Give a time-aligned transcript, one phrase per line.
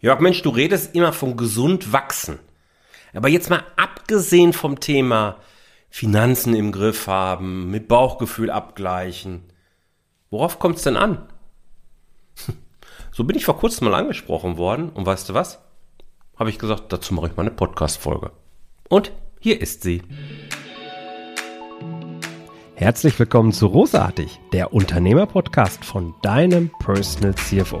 [0.00, 2.38] Jörg, Mensch, du redest immer von gesund wachsen.
[3.14, 5.38] Aber jetzt mal abgesehen vom Thema
[5.90, 9.42] Finanzen im Griff haben, mit Bauchgefühl abgleichen.
[10.30, 11.26] Worauf kommt es denn an?
[13.10, 15.58] So bin ich vor kurzem mal angesprochen worden und weißt du was?
[16.36, 18.30] Habe ich gesagt, dazu mache ich mal eine Podcast-Folge.
[18.88, 19.10] Und
[19.40, 20.02] hier ist sie.
[22.76, 27.80] Herzlich willkommen zu Rosartig, der Unternehmer-Podcast von deinem Personal CFO.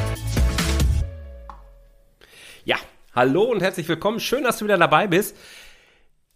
[3.13, 4.21] Hallo und herzlich willkommen.
[4.21, 5.35] Schön, dass du wieder dabei bist.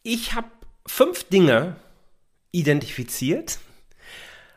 [0.04, 0.50] Ich habe
[0.86, 1.78] fünf Dinge
[2.52, 3.60] identifiziert,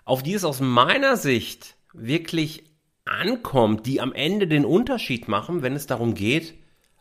[0.05, 2.65] auf die es aus meiner Sicht wirklich
[3.05, 6.55] ankommt, die am Ende den Unterschied machen, wenn es darum geht,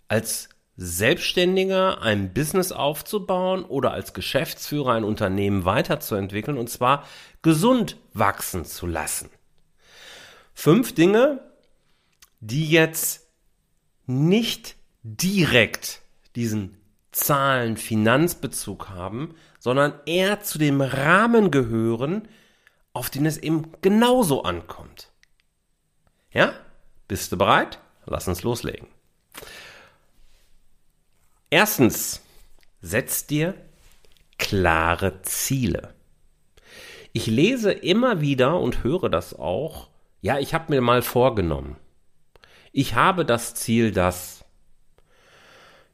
[0.07, 7.07] als Selbstständiger ein Business aufzubauen oder als Geschäftsführer ein Unternehmen weiterzuentwickeln und zwar
[7.41, 9.31] gesund wachsen zu lassen.
[10.53, 11.39] Fünf Dinge,
[12.39, 13.31] die jetzt
[14.05, 16.01] nicht direkt
[16.35, 16.77] diesen
[17.11, 22.27] Zahlen Finanzbezug haben, sondern eher zu dem Rahmen gehören,
[22.93, 25.11] auf den es eben genauso ankommt.
[26.31, 26.53] Ja?
[27.07, 27.79] Bist du bereit?
[28.05, 28.87] Lass uns loslegen.
[31.49, 32.21] Erstens,
[32.81, 33.53] setz dir
[34.37, 35.93] klare Ziele.
[37.13, 39.89] Ich lese immer wieder und höre das auch.
[40.21, 41.77] Ja, ich habe mir mal vorgenommen.
[42.71, 44.36] Ich habe das Ziel, dass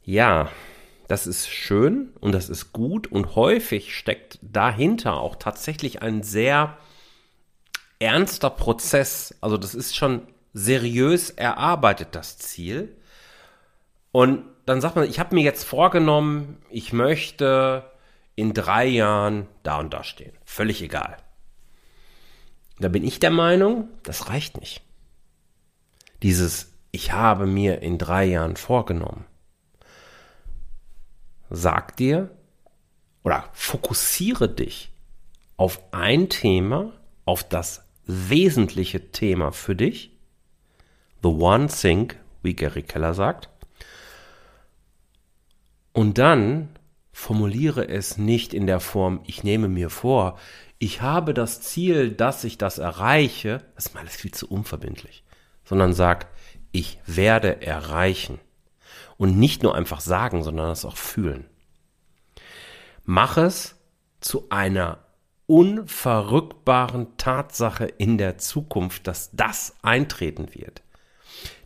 [0.03, 0.49] ja,
[1.07, 6.77] das ist schön und das ist gut und häufig steckt dahinter auch tatsächlich ein sehr
[7.99, 9.35] ernster Prozess.
[9.41, 12.95] Also das ist schon seriös erarbeitet, das Ziel.
[14.11, 17.89] Und dann sagt man, ich habe mir jetzt vorgenommen, ich möchte
[18.35, 20.33] in drei Jahren da und da stehen.
[20.45, 21.17] Völlig egal.
[22.79, 24.81] Da bin ich der Meinung, das reicht nicht.
[26.23, 29.25] Dieses, ich habe mir in drei Jahren vorgenommen
[31.49, 32.29] sag dir
[33.23, 34.91] oder fokussiere dich
[35.57, 36.93] auf ein Thema,
[37.25, 40.17] auf das wesentliche Thema für dich.
[41.21, 43.49] The one thing, wie Gary Keller sagt.
[45.93, 46.69] Und dann
[47.11, 50.37] formuliere es nicht in der Form, ich nehme mir vor,
[50.79, 55.23] ich habe das Ziel, dass ich das erreiche, das ist mal alles viel zu unverbindlich,
[55.63, 56.27] sondern sag,
[56.71, 58.39] ich werde erreichen.
[59.23, 61.45] Und nicht nur einfach sagen, sondern es auch fühlen.
[63.05, 63.79] Mach es
[64.19, 64.97] zu einer
[65.45, 70.83] unverrückbaren Tatsache in der Zukunft, dass das eintreten wird.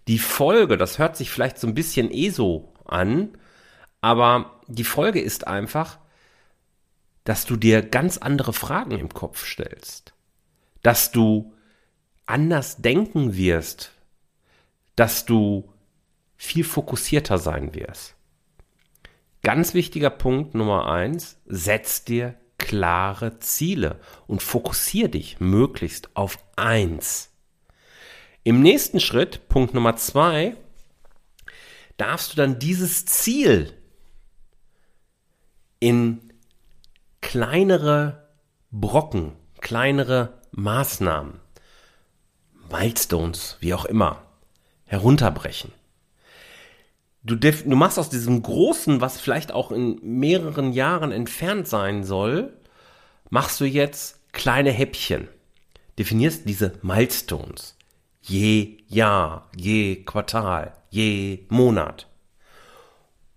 [0.08, 3.30] Die Folge, das hört sich vielleicht so ein bisschen eh so an,
[4.02, 5.98] aber die Folge ist einfach,
[7.24, 10.14] dass du dir ganz andere Fragen im Kopf stellst,
[10.84, 11.56] dass du
[12.28, 13.94] anders denken wirst,
[14.96, 15.74] dass du
[16.38, 18.16] viel fokussierter sein wirst.
[19.44, 27.32] Ganz wichtiger Punkt Nummer eins, setz dir klare Ziele und fokussier dich möglichst auf eins.
[28.44, 30.56] Im nächsten Schritt, Punkt Nummer zwei,
[31.98, 33.74] darfst du dann dieses Ziel
[35.80, 36.22] in
[37.22, 38.30] kleinere
[38.72, 41.40] Brocken, kleinere Maßnahmen,
[42.70, 44.24] Milestones, wie auch immer,
[44.86, 45.72] herunterbrechen.
[47.28, 52.54] Du, du machst aus diesem Großen, was vielleicht auch in mehreren Jahren entfernt sein soll,
[53.30, 55.28] machst du jetzt kleine Häppchen.
[56.00, 57.76] Definierst diese Milestones.
[58.22, 62.08] Je Jahr, je Quartal, je Monat.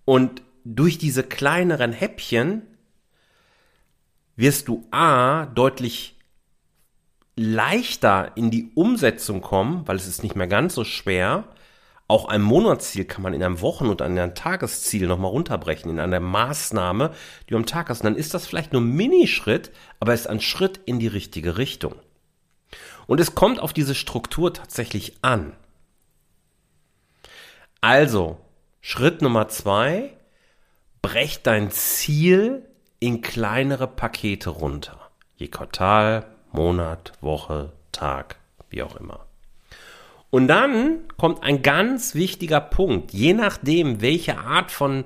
[0.04, 2.62] Und durch diese kleineren Häppchen
[4.36, 6.16] wirst du A deutlich
[7.34, 11.48] leichter in die Umsetzung kommen, weil es ist nicht mehr ganz so schwer
[12.10, 16.00] auch ein Monatsziel kann man in einem Wochen- und in einem Tagesziel nochmal runterbrechen, in
[16.00, 17.14] einer Maßnahme,
[17.44, 18.00] die du am Tag hast.
[18.00, 19.70] Und dann ist das vielleicht nur ein Minischritt,
[20.00, 21.94] aber es ist ein Schritt in die richtige Richtung.
[23.06, 25.52] Und es kommt auf diese Struktur tatsächlich an.
[27.80, 28.38] Also,
[28.80, 30.12] Schritt Nummer zwei,
[31.02, 32.68] brech dein Ziel
[32.98, 35.10] in kleinere Pakete runter.
[35.36, 38.36] Je Quartal, Monat, Woche, Tag,
[38.68, 39.30] wie auch immer.
[40.31, 43.12] Und dann kommt ein ganz wichtiger Punkt.
[43.12, 45.05] Je nachdem, welche Art von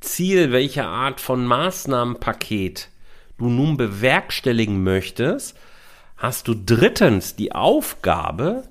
[0.00, 2.88] Ziel, welche Art von Maßnahmenpaket
[3.36, 5.56] du nun bewerkstelligen möchtest,
[6.16, 8.62] hast du drittens die Aufgabe,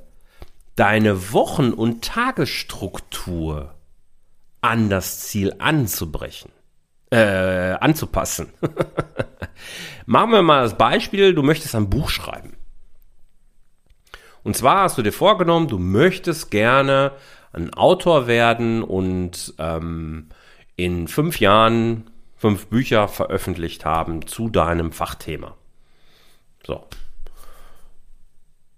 [0.75, 3.73] deine Wochen- und Tagesstruktur
[4.61, 6.51] an das Ziel anzubrechen,
[7.11, 8.53] äh, anzupassen.
[10.05, 12.58] Machen wir mal das Beispiel, du möchtest ein Buch schreiben.
[14.43, 17.11] Und zwar hast du dir vorgenommen, du möchtest gerne
[17.51, 20.29] ein Autor werden und ähm,
[20.75, 25.55] in fünf Jahren fünf Bücher veröffentlicht haben zu deinem Fachthema.
[26.65, 26.85] So.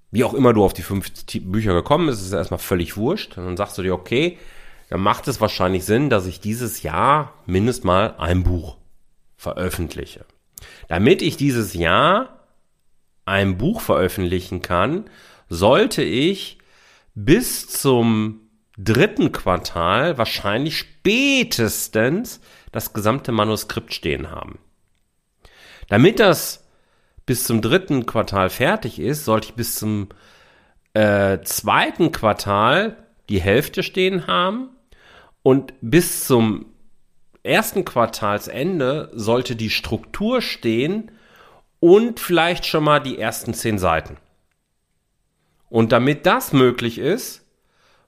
[0.09, 1.11] Wie auch immer du auf die fünf
[1.41, 3.37] Bücher gekommen bist, ist erstmal völlig wurscht.
[3.37, 4.37] Und dann sagst du dir, okay,
[4.89, 8.77] dann macht es wahrscheinlich Sinn, dass ich dieses Jahr mindestens mal ein Buch
[9.37, 10.25] veröffentliche.
[10.89, 12.39] Damit ich dieses Jahr
[13.25, 15.05] ein Buch veröffentlichen kann,
[15.51, 16.59] sollte ich
[17.13, 18.39] bis zum
[18.77, 22.39] dritten Quartal wahrscheinlich spätestens
[22.71, 24.59] das gesamte Manuskript stehen haben.
[25.89, 26.65] Damit das
[27.25, 30.07] bis zum dritten Quartal fertig ist, sollte ich bis zum
[30.93, 32.95] äh, zweiten Quartal
[33.27, 34.69] die Hälfte stehen haben
[35.43, 36.67] und bis zum
[37.43, 41.11] ersten Quartalsende sollte die Struktur stehen
[41.81, 44.15] und vielleicht schon mal die ersten zehn Seiten.
[45.71, 47.45] Und damit das möglich ist,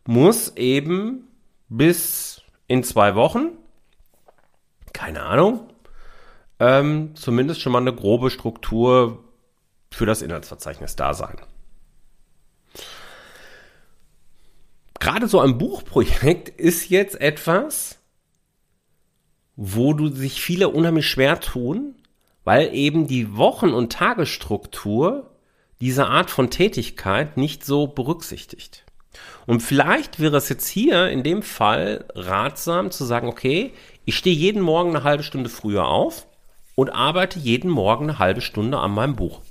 [0.06, 1.30] muss eben
[1.70, 3.52] bis in zwei Wochen,
[4.92, 5.70] keine Ahnung,
[6.60, 9.24] ähm, zumindest schon mal eine grobe Struktur
[9.92, 11.38] für das Inhaltsverzeichnis da sein.
[15.00, 17.98] Gerade so ein Buchprojekt ist jetzt etwas,
[19.56, 21.96] wo du sich viele unheimlich schwer tun,
[22.44, 25.33] weil eben die Wochen- und Tagesstruktur
[25.84, 28.86] diese Art von Tätigkeit nicht so berücksichtigt.
[29.46, 33.74] Und vielleicht wäre es jetzt hier in dem Fall ratsam zu sagen, okay,
[34.06, 36.26] ich stehe jeden Morgen eine halbe Stunde früher auf
[36.76, 39.42] und arbeite jeden Morgen eine halbe Stunde an meinem Buch.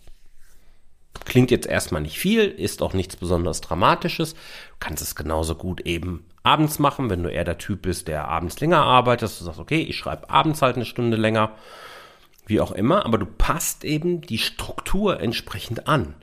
[1.26, 4.32] Klingt jetzt erstmal nicht viel, ist auch nichts besonders Dramatisches.
[4.32, 4.38] Du
[4.80, 8.58] kannst es genauso gut eben abends machen, wenn du eher der Typ bist, der abends
[8.58, 9.38] länger arbeitet.
[9.38, 11.52] Du sagst, okay, ich schreibe abends halt eine Stunde länger.
[12.46, 16.14] Wie auch immer, aber du passt eben die Struktur entsprechend an.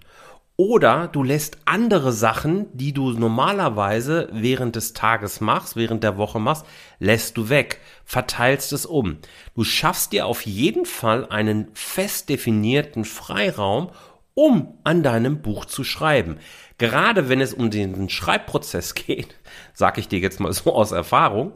[0.58, 6.42] Oder du lässt andere Sachen, die du normalerweise während des Tages machst, während der Woche
[6.42, 6.66] machst,
[7.00, 9.20] lässt du weg, verteilst es um.
[9.56, 13.92] Du schaffst dir auf jeden Fall einen fest definierten Freiraum,
[14.34, 16.40] um an deinem Buch zu schreiben.
[16.78, 19.36] Gerade wenn es um den Schreibprozess geht,
[19.74, 21.54] sage ich dir jetzt mal so aus Erfahrung,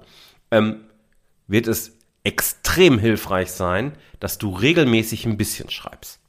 [0.50, 0.86] ähm,
[1.48, 6.20] wird es extrem hilfreich sein, dass du regelmäßig ein bisschen schreibst.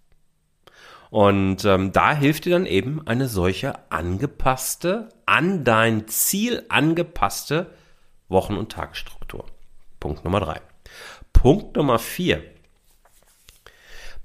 [1.11, 7.71] Und ähm, da hilft dir dann eben eine solche angepasste, an dein Ziel angepasste
[8.29, 9.47] Wochen- und Tagesstruktur.
[10.01, 10.61] Punkt Nummer drei.
[11.33, 12.43] Punkt Nummer vier.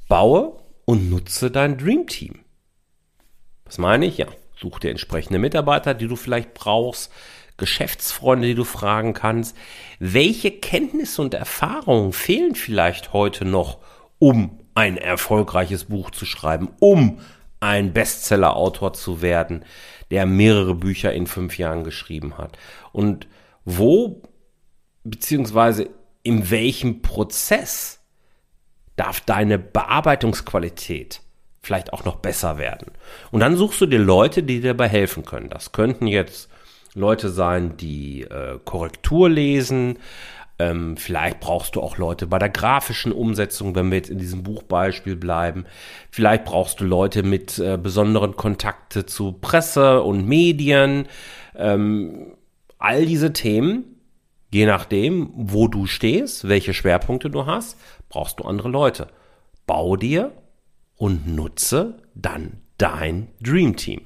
[0.07, 2.39] Baue und nutze dein Dream Team.
[3.65, 4.17] Was meine ich?
[4.17, 4.25] Ja,
[4.57, 7.11] such dir entsprechende Mitarbeiter, die du vielleicht brauchst,
[7.59, 9.55] Geschäftsfreunde, die du fragen kannst.
[9.99, 13.77] Welche Kenntnisse und Erfahrungen fehlen vielleicht heute noch,
[14.17, 17.19] um ein erfolgreiches Buch zu schreiben, um
[17.59, 19.65] ein Bestseller-Autor zu werden,
[20.11, 22.57] der mehrere Bücher in fünf Jahren geschrieben hat.
[22.91, 23.27] Und
[23.65, 24.21] wo,
[25.03, 25.89] beziehungsweise
[26.23, 27.99] in welchem Prozess
[28.95, 31.21] darf deine Bearbeitungsqualität
[31.61, 32.91] vielleicht auch noch besser werden?
[33.31, 35.49] Und dann suchst du dir Leute, die dir dabei helfen können.
[35.49, 36.49] Das könnten jetzt
[36.99, 39.97] Leute sein, die äh, Korrektur lesen,
[40.59, 44.43] ähm, vielleicht brauchst du auch Leute bei der grafischen Umsetzung, wenn wir jetzt in diesem
[44.43, 45.65] Buchbeispiel bleiben.
[46.11, 51.07] Vielleicht brauchst du Leute mit äh, besonderen Kontakte zu Presse und Medien.
[51.55, 52.33] Ähm,
[52.77, 53.85] all diese Themen,
[54.51, 57.79] je nachdem, wo du stehst, welche Schwerpunkte du hast,
[58.09, 59.07] brauchst du andere Leute.
[59.65, 60.33] Bau dir
[60.97, 64.01] und nutze dann dein Dream Team.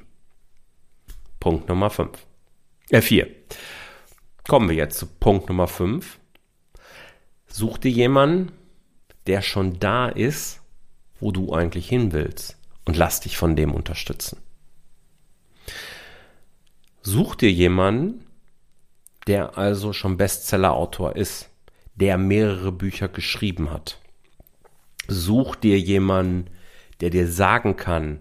[1.39, 2.11] Punkt Nummer 5.
[2.93, 3.27] Äh, 4.
[4.47, 6.19] Kommen wir jetzt zu Punkt Nummer 5.
[7.47, 8.51] Such dir jemanden,
[9.25, 10.61] der schon da ist,
[11.19, 14.37] wo du eigentlich hin willst und lass dich von dem unterstützen.
[17.01, 18.27] Such dir jemanden,
[19.25, 21.49] der also schon Bestseller-Autor ist,
[21.95, 23.97] der mehrere Bücher geschrieben hat.
[25.07, 26.51] Such dir jemanden,
[27.01, 28.19] der dir sagen kann,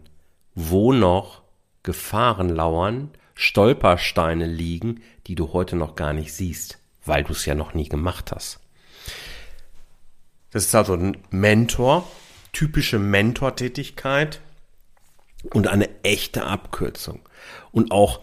[0.54, 1.42] wo noch
[1.82, 7.54] Gefahren lauern, Stolpersteine liegen, die du heute noch gar nicht siehst, weil du es ja
[7.54, 8.60] noch nie gemacht hast.
[10.50, 12.06] Das ist also ein Mentor,
[12.52, 14.40] typische Mentortätigkeit
[15.52, 17.20] und eine echte Abkürzung.
[17.70, 18.20] Und auch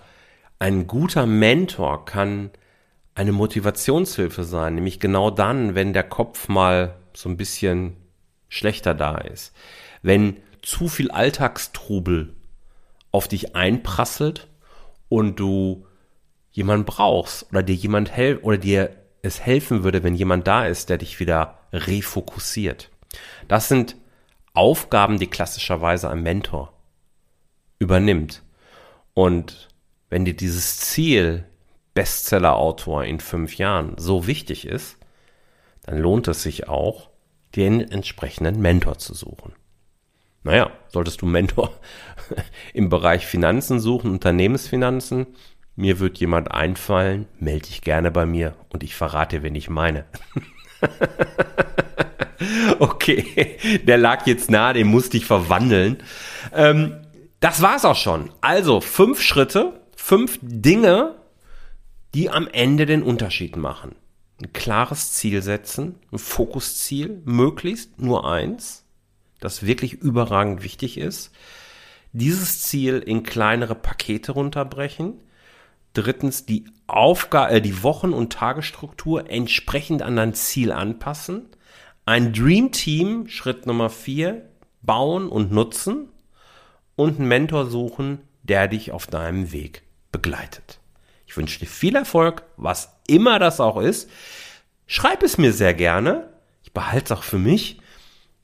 [0.60, 2.52] ein guter Mentor kann
[3.16, 7.98] eine Motivationshilfe sein, nämlich genau dann, wenn der Kopf mal so ein bisschen
[8.48, 9.54] schlechter da ist.
[10.02, 12.36] Wenn zu viel Alltagstrubel
[13.12, 14.48] auf dich einprasselt
[15.10, 15.86] und du
[16.52, 20.90] jemanden brauchst oder dir jemand helfen oder dir es helfen würde, wenn jemand da ist,
[20.90, 22.90] der dich wieder refokussiert.
[23.48, 23.98] Das sind
[24.54, 26.74] Aufgaben, die klassischerweise ein Mentor
[27.80, 28.44] übernimmt.
[29.14, 29.70] Und
[30.10, 31.46] wenn dir dieses Ziel
[31.94, 34.98] Bestseller-Autor in fünf Jahren so wichtig ist,
[35.84, 37.10] dann lohnt es sich auch,
[37.56, 39.54] den entsprechenden Mentor zu suchen.
[40.44, 41.72] Naja, solltest du Mentor
[42.74, 45.28] im Bereich Finanzen suchen, Unternehmensfinanzen,
[45.76, 50.06] mir wird jemand einfallen, melde dich gerne bei mir und ich verrate, wen ich meine.
[52.80, 56.04] okay, der lag jetzt nah, den musste ich verwandeln.
[56.54, 56.98] Ähm,
[57.40, 58.32] das war's auch schon.
[58.42, 61.16] Also fünf Schritte, fünf Dinge,
[62.14, 63.96] die am Ende den Unterschied machen.
[64.42, 68.79] Ein klares Ziel setzen, ein Fokusziel, möglichst nur eins,
[69.40, 71.32] das wirklich überragend wichtig ist.
[72.12, 75.14] Dieses Ziel in kleinere Pakete runterbrechen.
[75.94, 81.48] Drittens die Aufgabe, äh, die Wochen- und Tagesstruktur entsprechend an dein Ziel anpassen.
[82.06, 84.50] Ein Dream Team, Schritt Nummer vier,
[84.82, 86.10] bauen und nutzen.
[86.96, 90.80] Und einen Mentor suchen, der dich auf deinem Weg begleitet.
[91.28, 94.10] Ich wünsche dir viel Erfolg, was immer das auch ist.
[94.88, 96.30] Schreib es mir sehr gerne.
[96.64, 97.79] Ich behalte es auch für mich.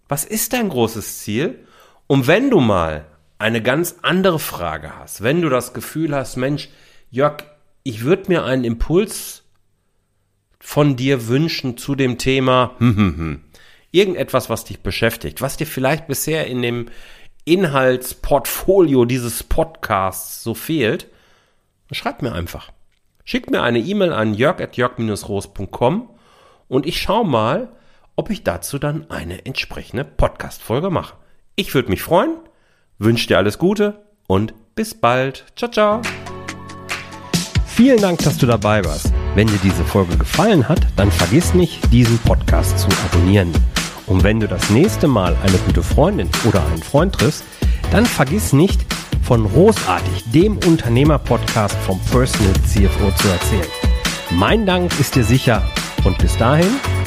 [0.08, 1.66] Was ist dein großes Ziel?
[2.08, 3.06] Und wenn du mal
[3.38, 6.70] eine ganz andere Frage hast, wenn du das Gefühl hast, Mensch,
[7.10, 7.44] Jörg,
[7.84, 9.44] ich würde mir einen Impuls
[10.60, 13.42] von dir wünschen zu dem Thema, hm, hm, hm.
[13.92, 16.88] irgendetwas, was dich beschäftigt, was dir vielleicht bisher in dem
[17.46, 21.08] Inhaltsportfolio dieses Podcasts so fehlt,
[21.92, 22.72] schreib mir einfach.
[23.24, 26.10] Schickt mir eine E-Mail an jörg.jörg-roos.com
[26.68, 27.72] und ich schaue mal,
[28.16, 31.16] ob ich dazu dann eine entsprechende Podcast-Folge mache.
[31.56, 32.36] Ich würde mich freuen,
[32.98, 35.46] wünsche dir alles Gute und bis bald.
[35.56, 36.02] Ciao, ciao.
[37.66, 39.12] Vielen Dank, dass du dabei warst.
[39.36, 43.52] Wenn dir diese Folge gefallen hat, dann vergiss nicht, diesen Podcast zu abonnieren.
[44.08, 47.44] Und wenn du das nächste Mal eine gute Freundin oder einen Freund triffst,
[47.92, 48.86] dann vergiss nicht,
[49.24, 53.68] von Großartig, dem Unternehmer-Podcast vom Personal CFO zu erzählen.
[54.30, 55.64] Mein Dank ist dir sicher
[56.04, 56.70] und bis dahin